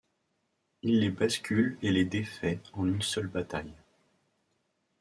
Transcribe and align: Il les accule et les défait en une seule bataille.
Il 0.81 0.97
les 0.99 1.13
accule 1.21 1.77
et 1.83 1.91
les 1.91 2.05
défait 2.05 2.59
en 2.73 2.87
une 2.87 3.03
seule 3.03 3.27
bataille. 3.27 3.75